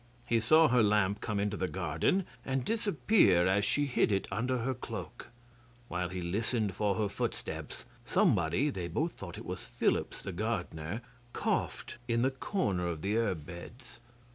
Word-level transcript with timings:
He 0.25 0.39
saw 0.39 0.67
her 0.69 0.81
lamp 0.81 1.21
come 1.21 1.39
into 1.39 1.55
the 1.55 1.67
garden 1.67 2.25
and 2.43 2.65
disappear 2.65 3.45
as 3.45 3.63
she 3.63 3.85
hid 3.85 4.11
it 4.11 4.27
under 4.31 4.57
her 4.57 4.73
cloak. 4.73 5.27
While 5.89 6.09
he 6.09 6.23
listened 6.23 6.73
for 6.73 6.95
her 6.95 7.07
footsteps, 7.07 7.85
somebody 8.03 8.71
(they 8.71 8.87
both 8.87 9.11
thought 9.11 9.37
it 9.37 9.45
was 9.45 9.59
Phillips 9.67 10.23
the 10.23 10.31
gardener) 10.31 11.01
coughed 11.33 11.99
in 12.07 12.23
the 12.23 12.31
corner 12.31 12.87
of 12.87 13.03
the 13.03 13.15
herb 13.15 13.45
beds. 13.45 13.99